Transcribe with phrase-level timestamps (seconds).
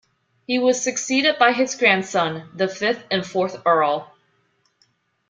[0.47, 4.11] He was succeeded by his grandson, the fifth and fourth Earl.